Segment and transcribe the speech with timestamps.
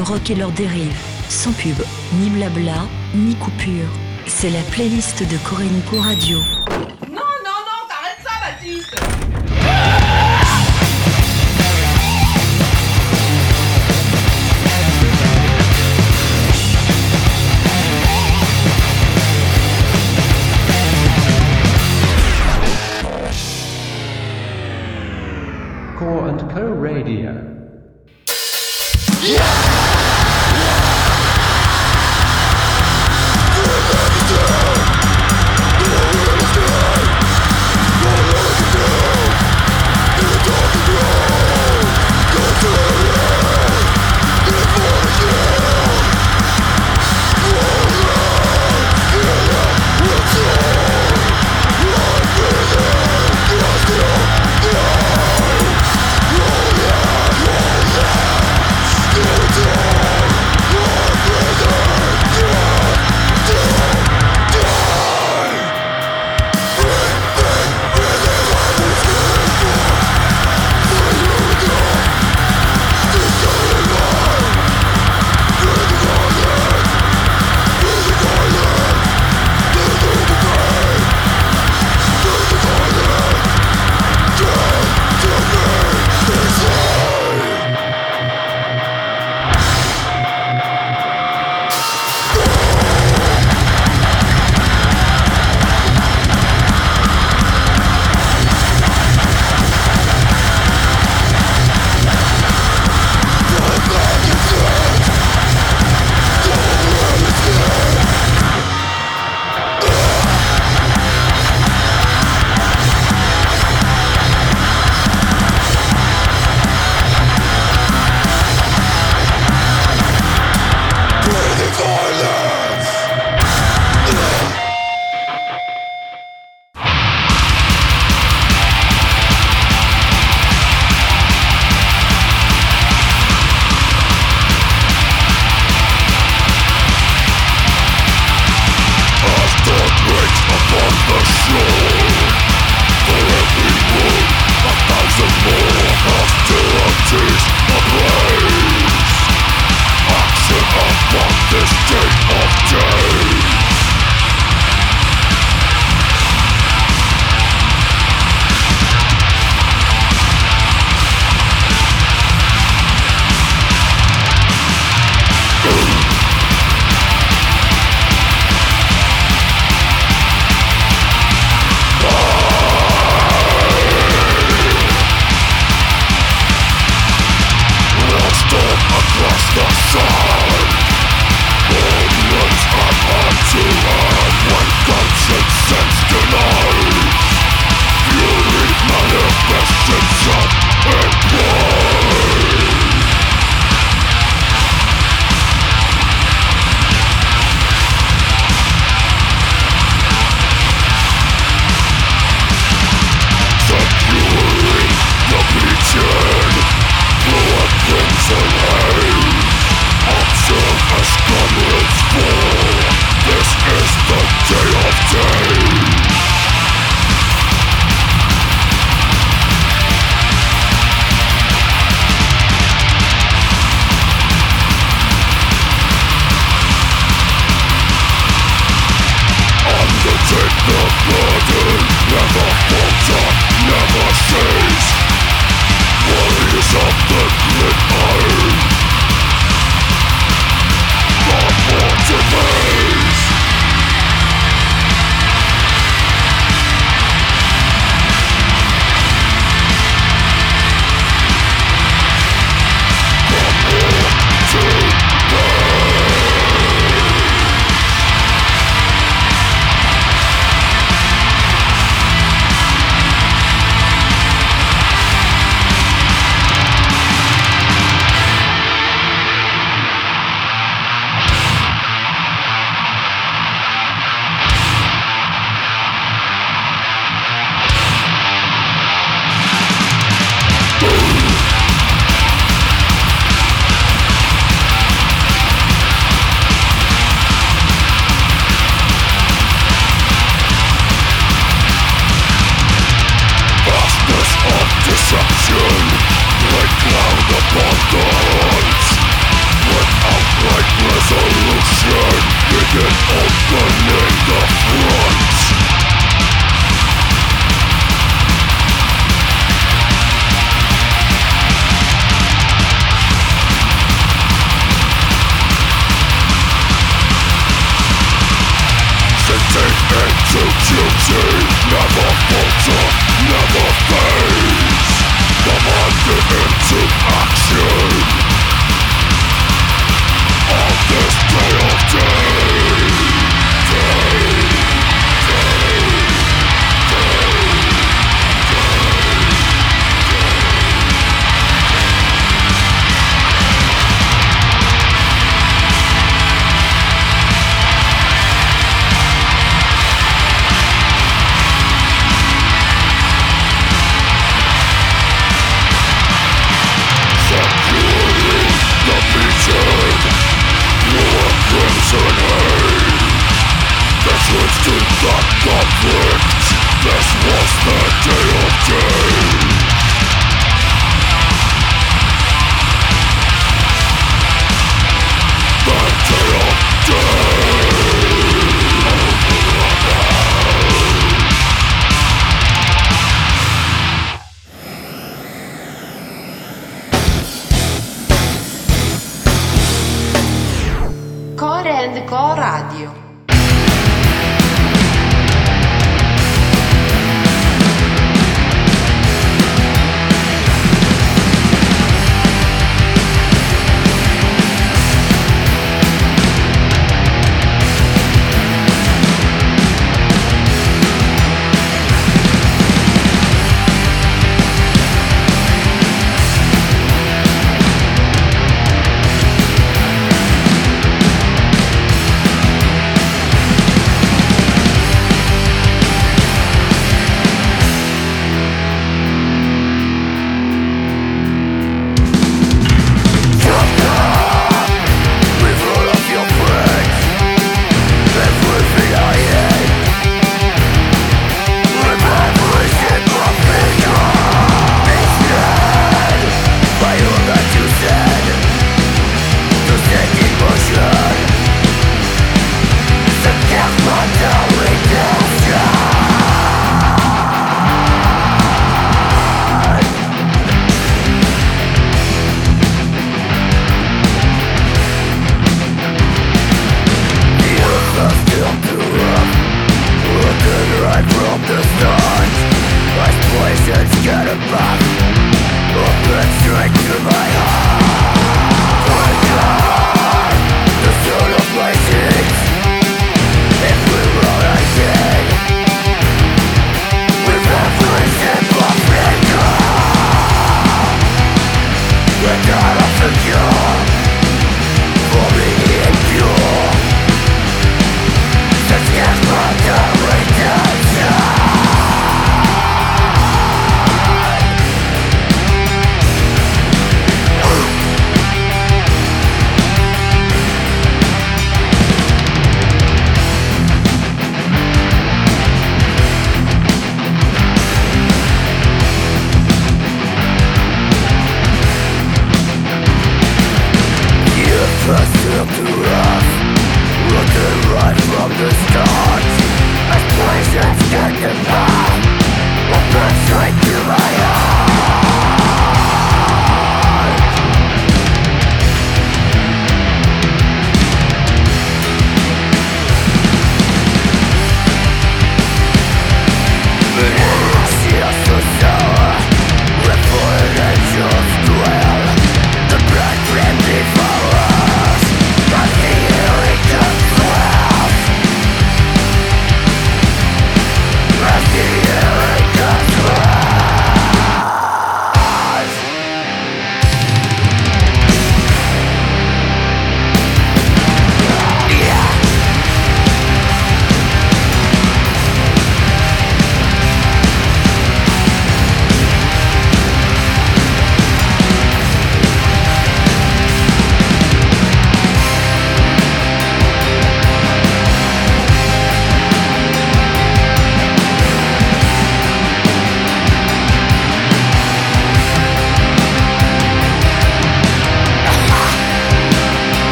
[0.00, 0.96] rock et leurs dérives.
[1.28, 1.76] Sans pub,
[2.20, 3.88] ni blabla, ni coupure.
[4.26, 6.38] C'est la playlist de Corénico Radio.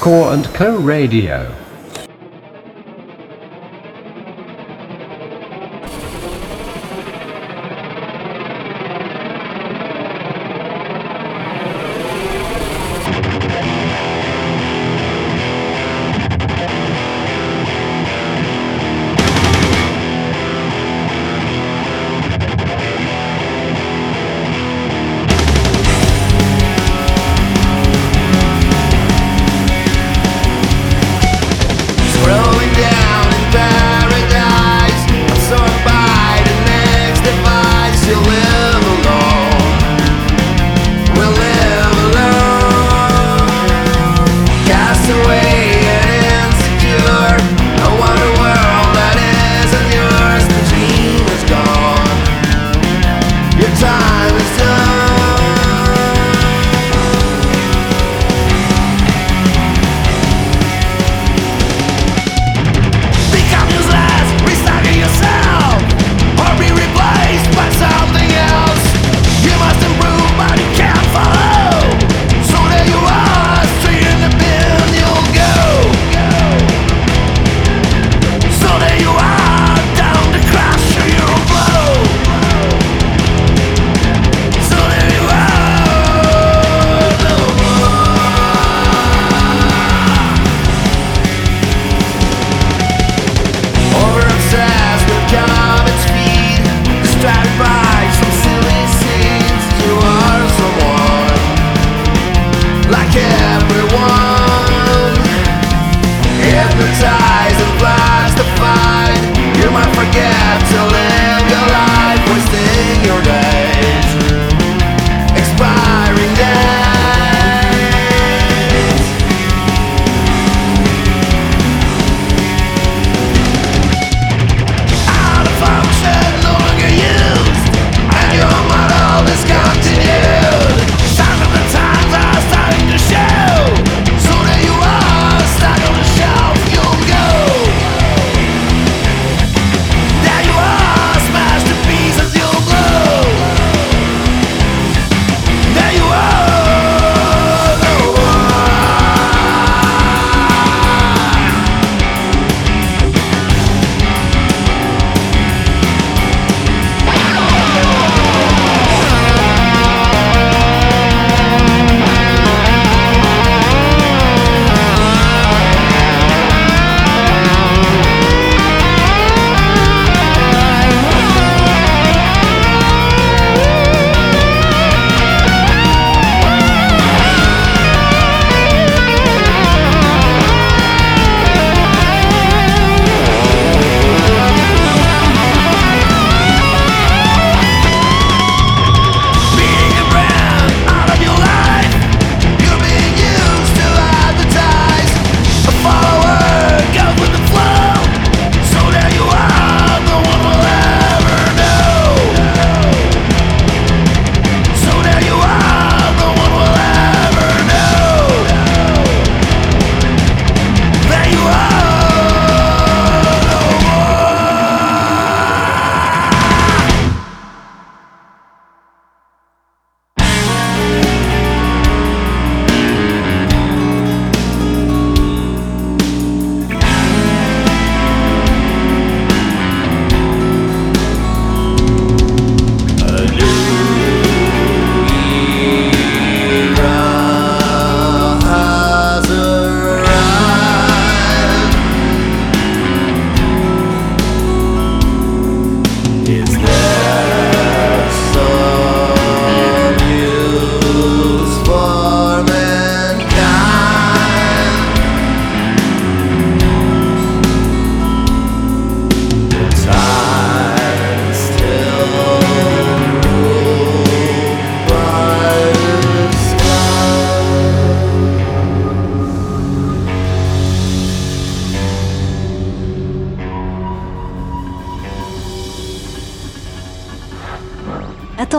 [0.00, 1.59] Core and Co Radio.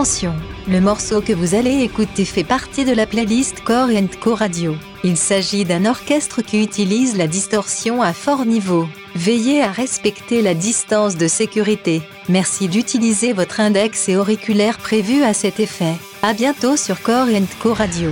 [0.02, 0.34] Attention,
[0.68, 4.76] le morceau que vous allez écouter fait partie de la playlist Core Co Radio.
[5.04, 8.88] Il s'agit d'un orchestre qui utilise la distorsion à fort niveau.
[9.14, 12.02] Veillez à respecter la distance de sécurité.
[12.30, 15.94] Merci d'utiliser votre index et auriculaire prévus à cet effet.
[16.24, 17.28] À bientôt sur Core
[17.62, 18.10] Co Radio.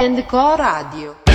[0.00, 1.29] and Co Radio.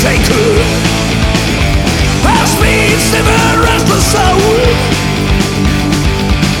[0.00, 0.56] taken.
[2.24, 4.26] Our speed's never endless, so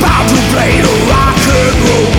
[0.00, 2.09] Bound to play the rock and roll.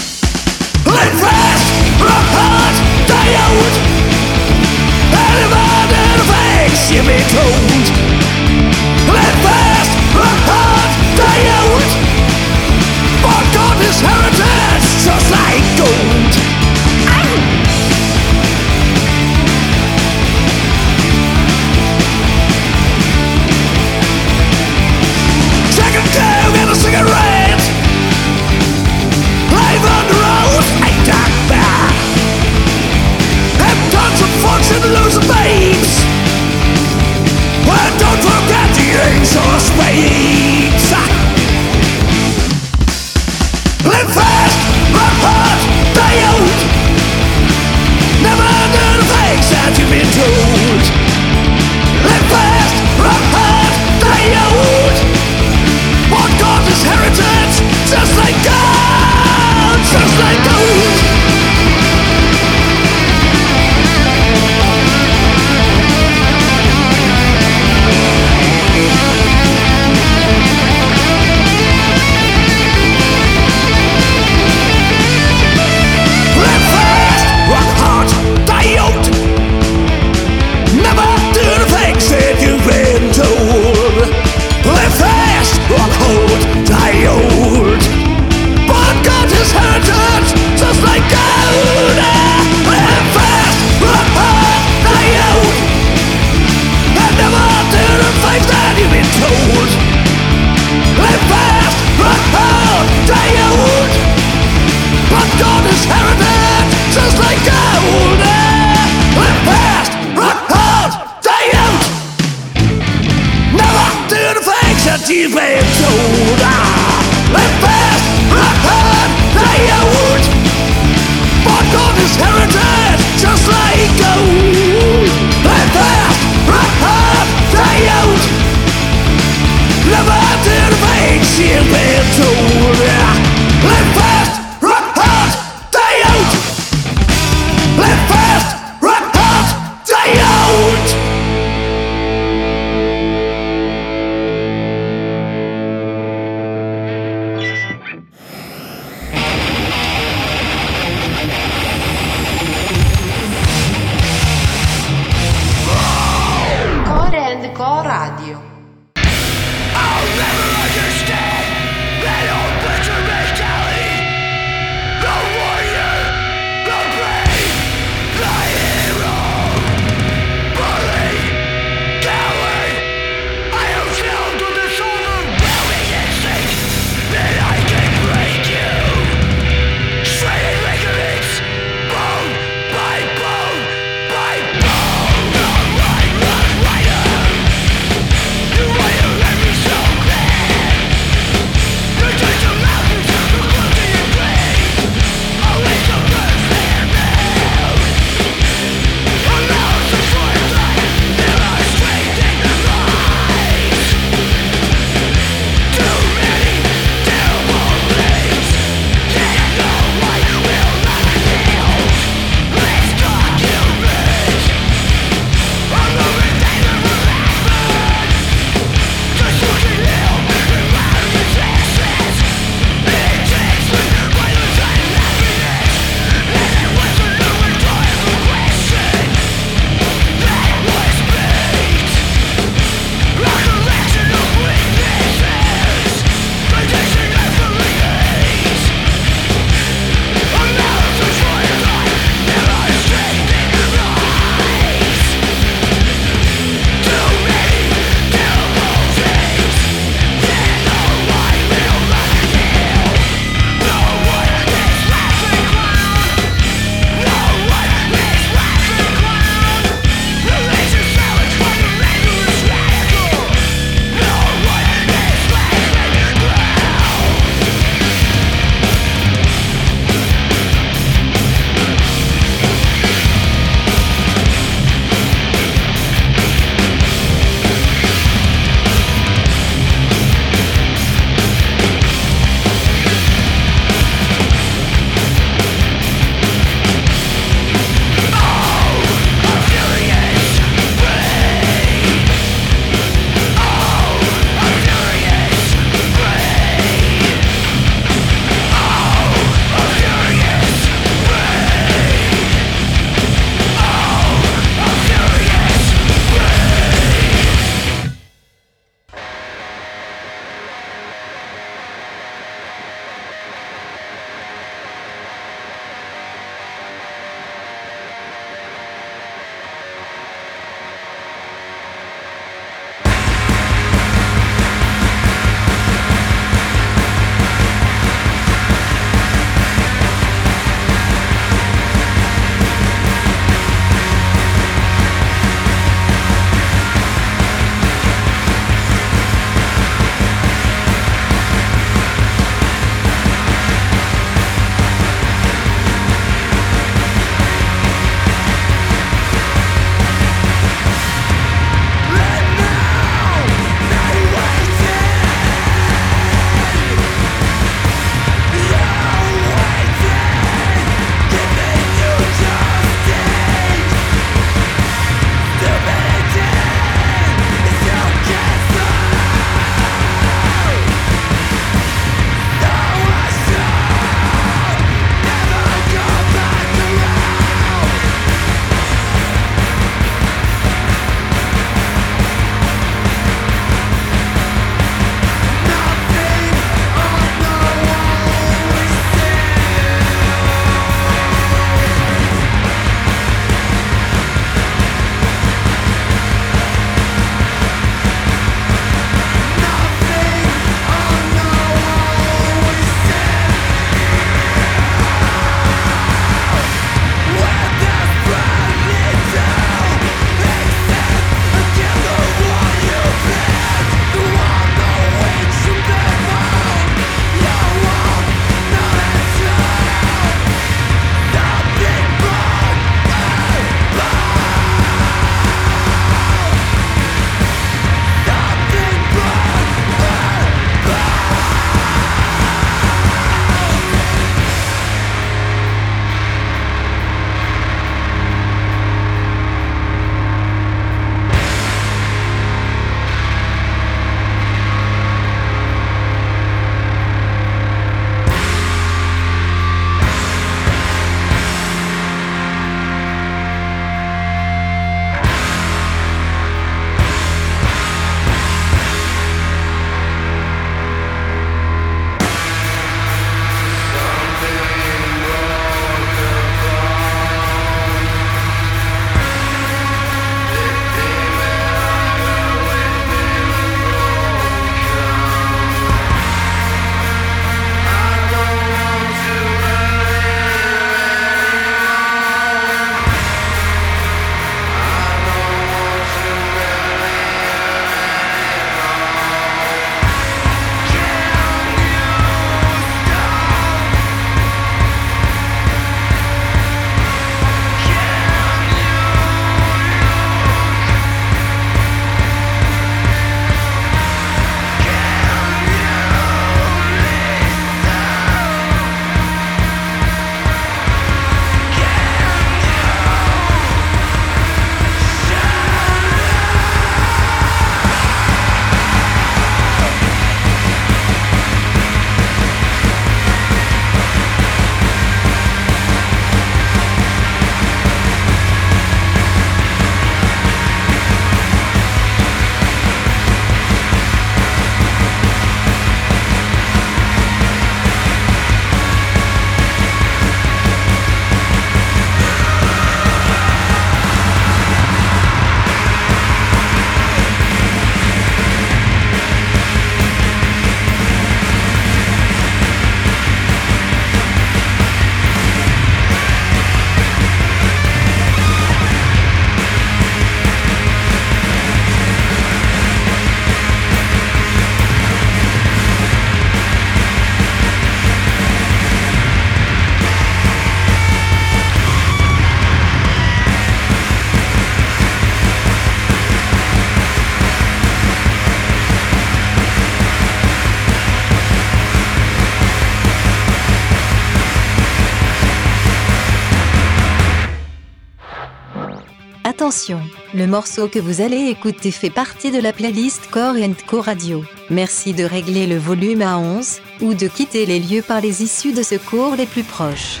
[590.14, 593.34] Le morceau que vous allez écouter fait partie de la playlist Core
[593.66, 594.24] Co Radio.
[594.48, 598.52] Merci de régler le volume à 11 ou de quitter les lieux par les issues
[598.52, 600.00] de secours les plus proches.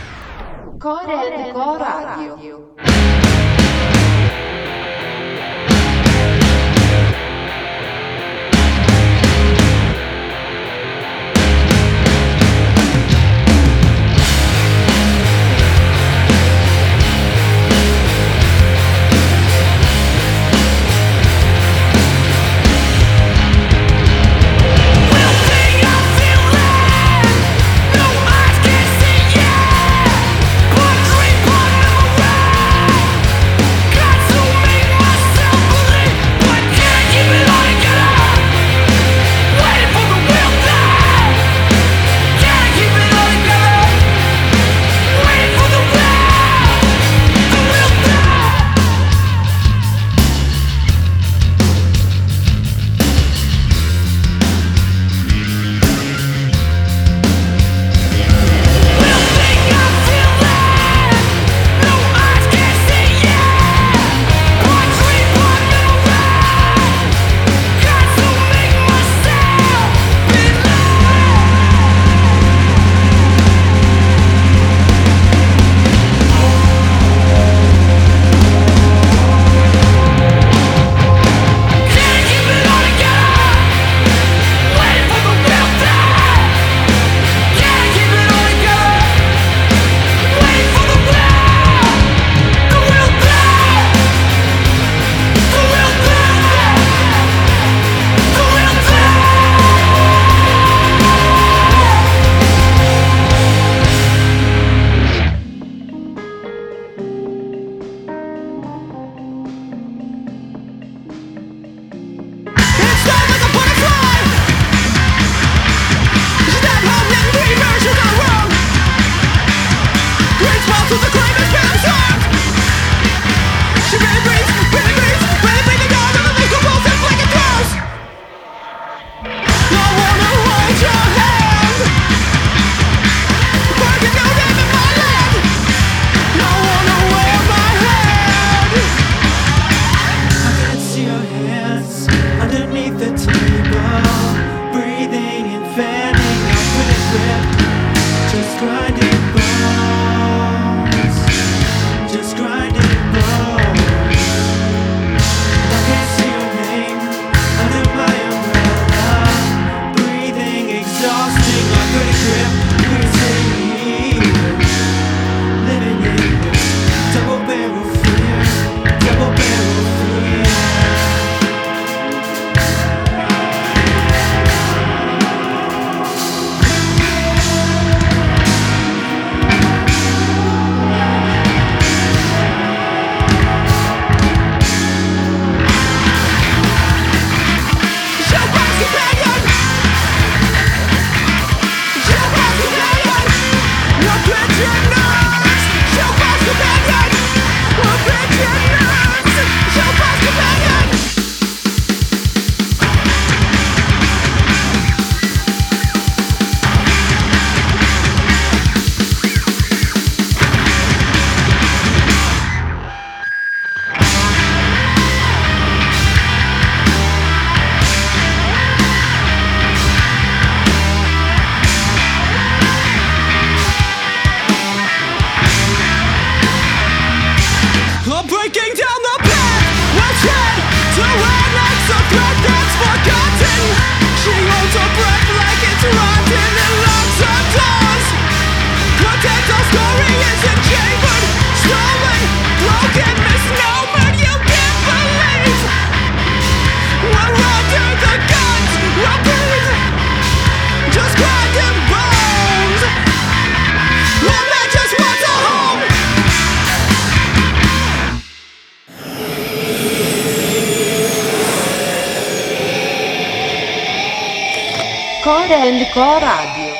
[265.22, 265.86] Core Radio.
[265.94, 266.74] Core Radio.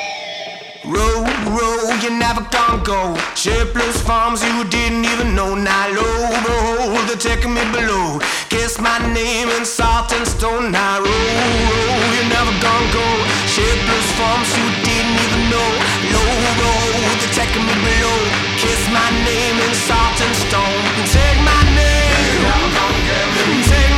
[0.83, 3.15] Road, road, you never gonna go.
[3.35, 5.55] Shapeless farms you didn't even know.
[5.55, 8.19] Now low, low, they're taking me below.
[8.49, 10.73] Kiss my name in salt and stone.
[10.73, 13.07] Now roll, roll, you never gonna go.
[13.47, 15.69] Shapeless farms you didn't even know.
[16.11, 16.83] Low, low,
[17.23, 18.19] they're taking me below.
[18.59, 20.83] Kiss my name in salt and stone.
[21.15, 21.93] Take my name.
[23.63, 23.92] timeless.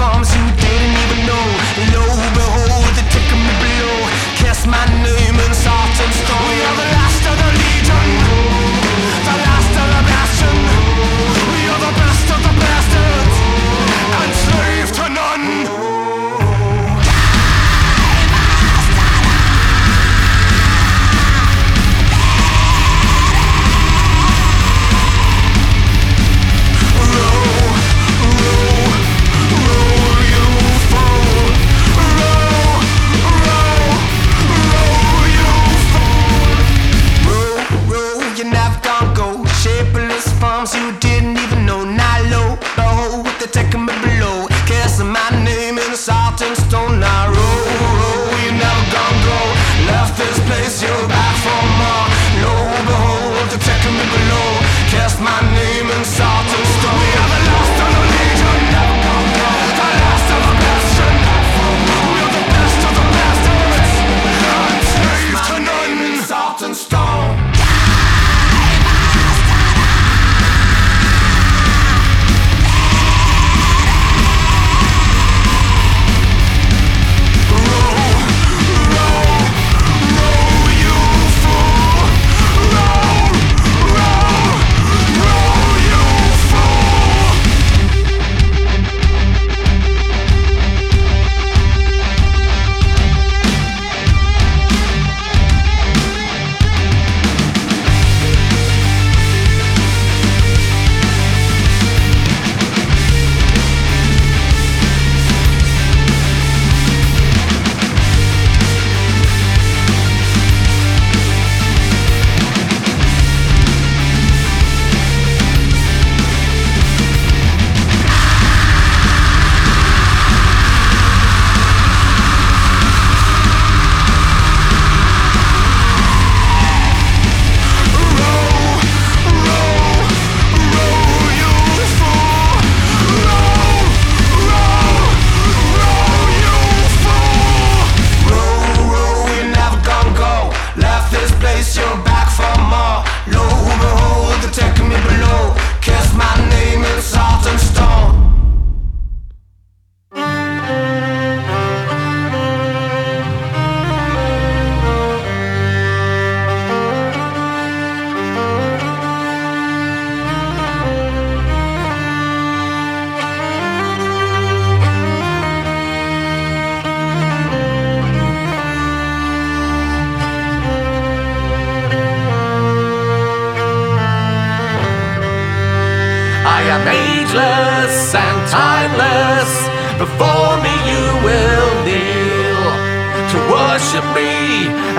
[0.00, 1.46] farms you didn't even know.
[1.92, 3.98] Lo and behold, they're taking me below.
[4.40, 5.39] Cast my name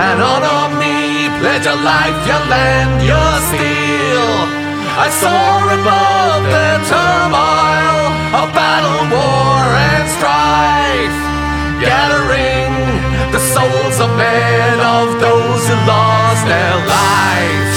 [0.06, 1.28] and honor me.
[1.40, 4.28] Pledge your life, your land, your steel.
[5.04, 8.00] I soar above the turmoil
[8.40, 11.18] of battle, war, and strife,
[11.80, 12.72] gathering
[13.32, 17.71] the souls of men of those who lost their lives.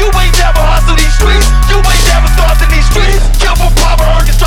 [0.00, 1.44] You ain't never hustle these streets.
[1.68, 3.20] You ain't never starved these streets.
[3.76, 4.40] Power, just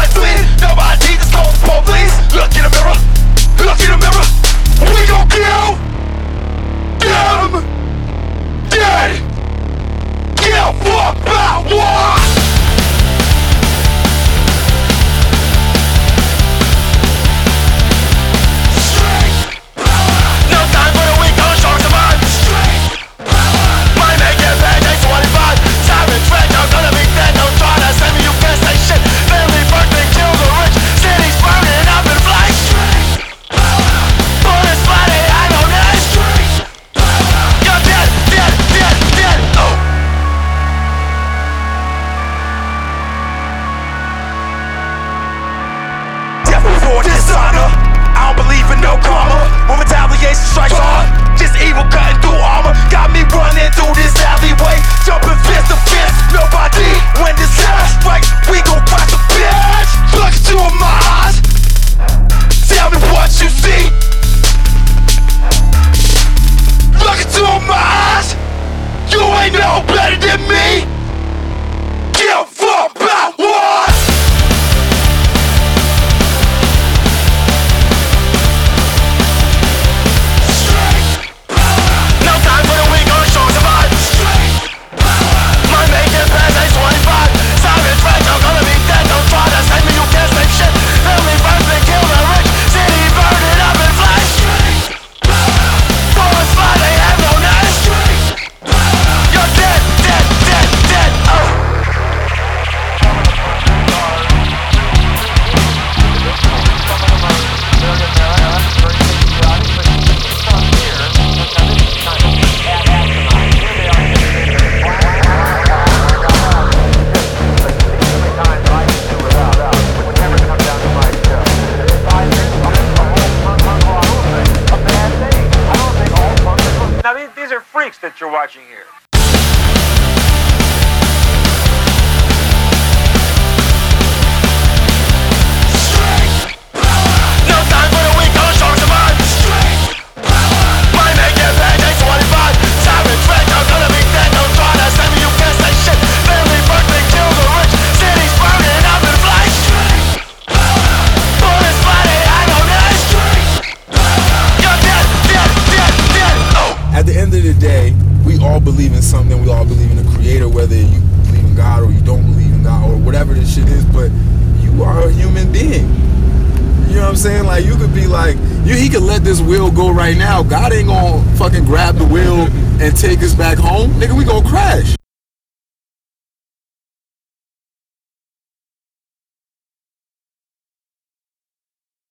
[1.61, 2.13] police.
[2.33, 2.97] Look in the mirror.
[3.61, 4.25] Look in the mirror.
[4.81, 5.53] We gon' dead.
[70.39, 71.02] me?